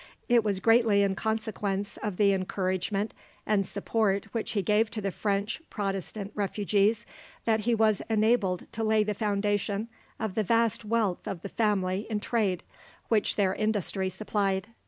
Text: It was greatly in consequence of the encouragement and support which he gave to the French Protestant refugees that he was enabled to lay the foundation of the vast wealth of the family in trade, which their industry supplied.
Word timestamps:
It 0.27 0.43
was 0.43 0.59
greatly 0.59 1.03
in 1.03 1.13
consequence 1.13 1.97
of 1.97 2.17
the 2.17 2.33
encouragement 2.33 3.13
and 3.45 3.67
support 3.67 4.25
which 4.33 4.53
he 4.53 4.63
gave 4.63 4.89
to 4.89 4.99
the 4.99 5.11
French 5.11 5.61
Protestant 5.69 6.31
refugees 6.33 7.05
that 7.45 7.59
he 7.59 7.75
was 7.75 8.01
enabled 8.09 8.65
to 8.71 8.83
lay 8.83 9.03
the 9.03 9.13
foundation 9.13 9.89
of 10.19 10.33
the 10.33 10.41
vast 10.43 10.83
wealth 10.83 11.27
of 11.27 11.41
the 11.41 11.49
family 11.49 12.07
in 12.09 12.19
trade, 12.19 12.63
which 13.09 13.35
their 13.35 13.53
industry 13.53 14.09
supplied. 14.09 14.69